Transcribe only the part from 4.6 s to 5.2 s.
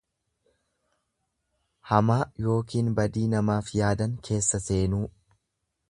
seenuu.